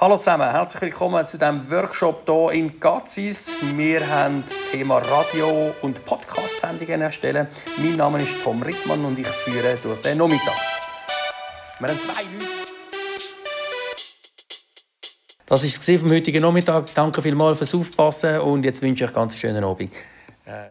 Hallo 0.00 0.16
zusammen, 0.16 0.48
herzlich 0.48 0.80
willkommen 0.80 1.26
zu 1.26 1.38
diesem 1.38 1.68
Workshop 1.72 2.22
hier 2.24 2.52
in 2.52 2.78
Gazis. 2.78 3.56
Wir 3.74 4.08
haben 4.08 4.44
das 4.46 4.70
Thema 4.70 4.98
Radio- 4.98 5.74
und 5.82 6.04
Podcast-Sendungen 6.04 7.00
erstellen. 7.00 7.48
Mein 7.78 7.96
Name 7.96 8.22
ist 8.22 8.40
Tom 8.44 8.62
Rittmann 8.62 9.04
und 9.04 9.18
ich 9.18 9.26
führe 9.26 9.74
durch 9.74 10.02
den 10.02 10.18
Nachmittag. 10.18 10.54
Wir 11.80 11.88
haben 11.88 11.98
zwei 11.98 12.22
Leute. 12.22 12.46
Das 15.46 15.64
war 15.64 15.94
es 15.94 16.00
vom 16.00 16.10
heutigen 16.12 16.42
Nachmittag. 16.42 16.94
Danke 16.94 17.20
vielmals 17.20 17.58
fürs 17.58 17.74
Aufpassen 17.74 18.38
und 18.38 18.62
jetzt 18.62 18.80
wünsche 18.80 19.02
ich 19.02 19.10
euch 19.10 19.16
einen 19.16 19.22
ganz 19.22 19.36
schönen 19.36 19.64
Abend. 19.64 19.92
Äh, 20.44 20.70